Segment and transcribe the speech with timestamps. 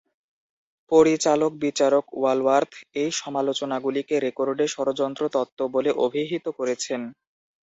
[0.91, 7.01] পরিচালক বিচারক ওয়ালওয়ার্থ এই সমালোচনাগুলিকে রেকর্ডে "ষড়যন্ত্র তত্ত্ব" বলে অভিহিত করেছেন।